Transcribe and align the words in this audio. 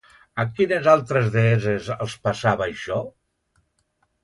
A 0.43 0.45
quines 0.59 0.89
altres 0.93 1.27
deesses 1.35 1.91
els 2.07 2.17
passava 2.25 2.67
això? 2.73 3.01